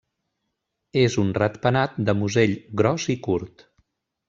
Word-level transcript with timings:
És 1.01 1.17
un 1.23 1.29
ratpenat 1.39 2.01
de 2.09 2.17
musell 2.23 2.57
gros 2.83 3.07
i 3.17 3.19
curt. 3.31 3.67